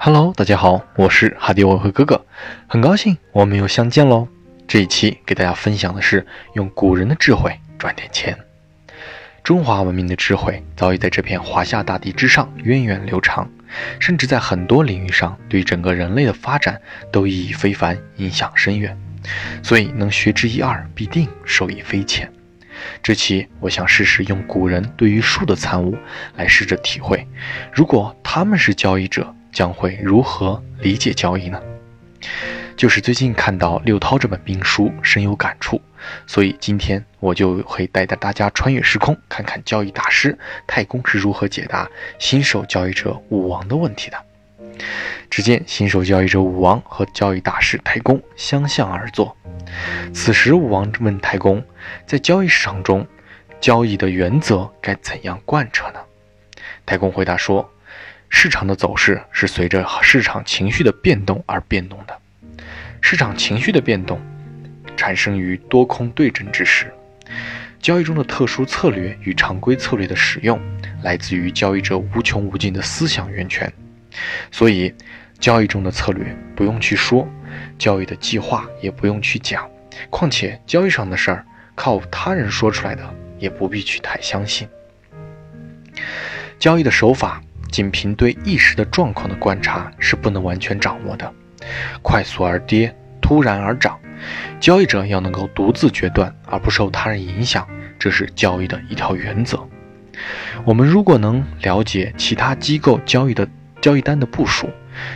[0.00, 2.24] Hello，大家好，我是哈迪文和哥哥，
[2.68, 4.28] 很高兴我们又相见喽。
[4.68, 8.38] 这一期给大家分享的是用古人的智慧赚点钱。
[9.42, 13.50] 中华文明的智慧早已在这片华夏大地之上源远流长，
[13.98, 16.80] 甚至在很多领域上对整个人类的发展
[17.10, 18.96] 都意义非凡，影响深远。
[19.64, 22.32] 所以能学之一二，必定受益匪浅。
[23.02, 25.98] 这期我想试试用古人对于术的参悟
[26.36, 27.26] 来试着体会，
[27.72, 29.34] 如果他们是交易者。
[29.52, 31.60] 将会如何理解交易呢？
[32.76, 35.80] 就是最近看到六韬这本兵书，深有感触，
[36.28, 44.24] 所以今天我就会带着大家穿越时空，看看交易大师太公是如何解答新手交易者武王的问题的。
[45.28, 49.36] 只见新手交易者武王和交易大师太公相向而坐，
[50.14, 51.64] 此时武王问太公，
[52.06, 53.04] 在交易市场中，
[53.60, 55.98] 交易的原则该怎样贯彻呢？
[56.86, 57.68] 太公回答说。
[58.28, 62.16] 市场的走势是随着市场情绪的变动而变动的。
[63.00, 64.20] 市场情绪的变动，
[64.96, 66.92] 产生于多空对阵之时。
[67.80, 70.60] 交易中的特殊策略与常规策略的使用，
[71.02, 73.72] 来自于交易者无穷无尽的思想源泉。
[74.50, 74.92] 所以，
[75.38, 77.26] 交易中的策略不用去说，
[77.78, 79.68] 交易的计划也不用去讲。
[80.10, 84.68] 况且，交易上的事儿靠他人说出来的，也不必去太相信。
[86.58, 87.40] 交易的手法。
[87.70, 91.32] 仅凭对一时的状况的观察是不能完全掌握的。
[92.02, 93.98] 快速而跌，突然而涨，
[94.58, 99.62] 交易者要能够独自决断而不受他人影响，这是交易的一条原则。
[100.64, 103.46] 我们如果能了解其他机构交易的
[103.80, 104.70] 交易单的部署，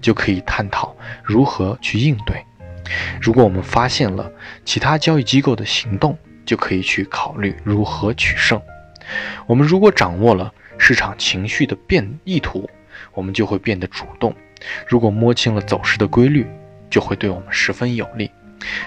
[0.00, 2.44] 就可以探讨如何去应对。
[3.20, 4.30] 如果我们发现了
[4.64, 8.60] 其他交易机构的行动，就可以去考虑如何取胜。
[9.46, 10.52] 我们如果掌握了。
[10.86, 12.70] 市场情绪的变意图，
[13.12, 14.32] 我们就会变得主动。
[14.86, 16.46] 如果摸清了走势的规律，
[16.88, 18.30] 就会对我们十分有利。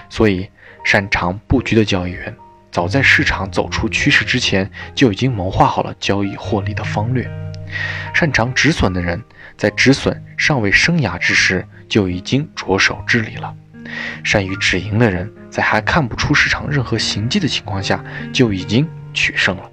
[0.08, 0.48] 所以，
[0.82, 2.34] 擅长布局的交易员，
[2.72, 7.30] 早在市场走出趋势之前，就已经谋划好了交易获利的方略。
[8.14, 9.22] 擅长止损的人，
[9.58, 13.54] 在止损尚未生涯之时，就已经着手治理了。
[14.24, 19.70] 善于止盈的人，在还看不出市场任何形迹的情况下，就已经取胜了。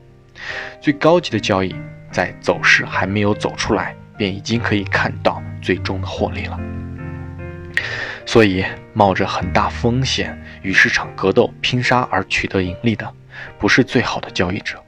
[0.82, 1.74] 最高级的交易。
[2.18, 6.60] 在走势还没有走出来，便已经可以看到最终的获利了。
[8.26, 13.14] 所以，冒着很大风险与市场格斗拼杀而取得盈利的，
[13.60, 14.84] 不是最好的交易者。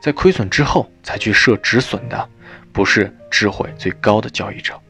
[0.00, 2.26] 在亏损之后才去设止损的，
[2.72, 4.80] 不是智慧最高的交易者。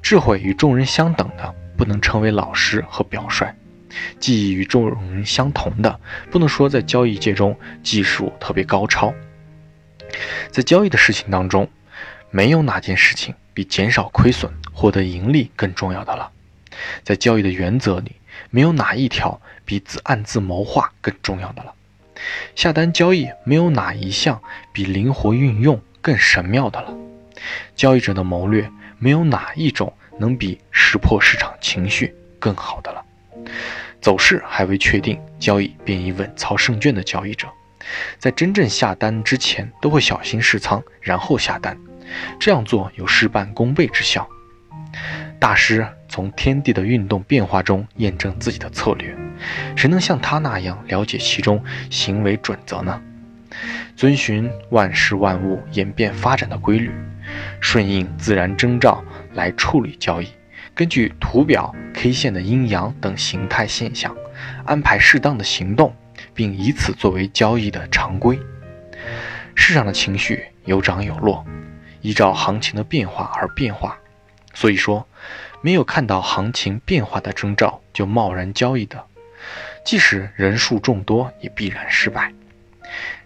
[0.00, 3.48] 智慧与众人相等的，不能称为老实和表率；
[4.20, 5.98] 技艺与众人相同的，
[6.30, 9.12] 不能说在交易界中技术特别高超。
[10.50, 11.68] 在交易的事情当中，
[12.30, 16.30] 没有哪件事情比减少亏损、获得盈利更重要的了。
[17.02, 18.12] 在交易的原则里，
[18.50, 21.72] 没有哪一条比自暗自谋划更重要的了。
[22.54, 24.40] 下单交易没有哪一项
[24.72, 26.94] 比灵活运用更神妙的了。
[27.74, 33.04] 交易者的谋略没有哪一种能比识破市场情绪更好的了。
[34.00, 37.48] 走势还未确定，交易便已稳操胜券的交易者。
[38.18, 41.76] 在真正下单之前，都会小心试仓，然后下单。
[42.38, 44.28] 这样做有事半功倍之效。
[45.38, 49.14] 大师从天地的运动变化中验证自己的策略，
[49.76, 53.00] 谁能像他那样了解其中行为准则呢？
[53.96, 56.90] 遵循万事万物演变发展的规律，
[57.60, 59.04] 顺应自然征兆
[59.34, 60.28] 来处理交易，
[60.74, 64.14] 根据图表 K 线的阴阳等形态现象，
[64.64, 65.94] 安排适当的行动。
[66.34, 68.38] 并以此作为交易的常规。
[69.54, 71.44] 市场的情绪有涨有落，
[72.02, 73.98] 依照行情的变化而变化。
[74.54, 75.06] 所以说，
[75.60, 79.04] 没有看到行情变化的征兆就贸然交易的，
[79.84, 82.32] 即使人数众多，也必然失败。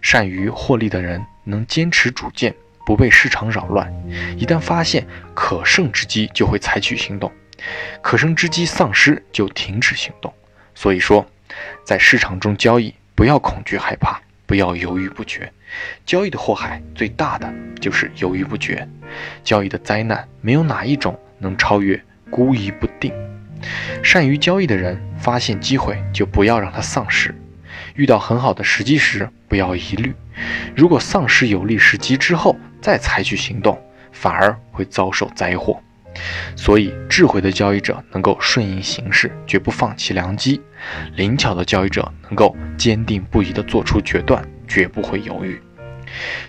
[0.01, 2.53] 善于获利的人能坚持主见，
[2.85, 3.93] 不被市场扰乱。
[4.37, 7.29] 一旦发现可胜之机，就会采取行动；
[8.01, 10.33] 可胜之机丧失，就停止行动。
[10.73, 11.25] 所以说，
[11.83, 12.93] 在市场中交易。
[13.13, 15.51] 不要恐惧害怕，不要犹豫不决。
[16.07, 18.87] 交易的祸害最大的就是犹豫不决。
[19.43, 22.01] 交易的灾难没有哪一种能超越
[22.31, 23.13] 孤疑不定。
[24.01, 27.35] 善于交易的人，发现机会就不要让它丧失。
[27.93, 30.15] 遇到很好的时机时，不要疑虑。
[30.75, 33.79] 如果丧失有利时机之后再采取行动，
[34.11, 35.79] 反而会遭受灾祸。
[36.55, 40.59] 所以，智慧的交易者能够顺应形势，绝不放弃良机；
[41.15, 45.61] 灵巧的交易者能够坚定不移地做出决断，绝不会犹豫。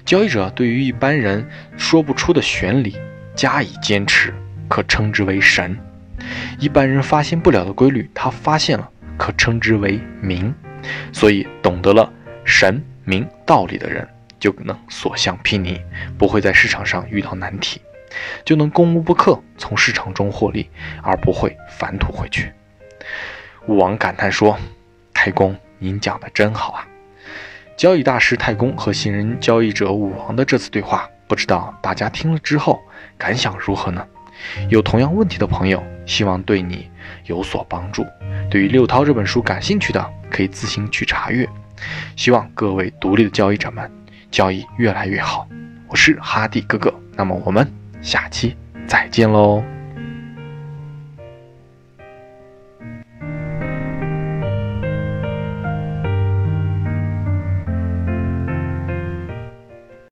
[0.05, 2.97] 交易者对于一般人说不出的玄理
[3.35, 4.35] 加以坚持，
[4.69, 5.77] 可称之为神；
[6.59, 10.53] 一般人发现不了的规律，他发现了，可称之为明。
[11.13, 12.13] 所以，懂得了
[12.45, 14.07] 神明道理的人，
[14.41, 15.81] 就能所向披靡，
[16.19, 17.81] 不会在市场上遇到难题，
[18.45, 20.69] 就能攻无不克，从市场中获利，
[21.03, 22.53] 而不会反吐回去。
[23.67, 24.59] 武王感叹说
[25.15, 26.89] ：“太公，您讲的真好啊！”
[27.77, 32.81] 交易大师太公和新人交易者武王的这次对话，不知道大家听了之后
[33.17, 34.07] 感想如何呢？
[34.69, 36.91] 有同样问题的朋友，希望对你
[37.27, 38.05] 有所帮助。
[38.51, 41.49] 对于六韬这本书感兴趣的，可以自行去查阅。
[42.17, 43.91] 希望各位独立的交易者们
[44.31, 45.49] 交易越来越好。
[45.89, 47.71] 我是哈迪哥哥，那么我们
[48.03, 48.57] 下期
[48.87, 49.72] 再见喽。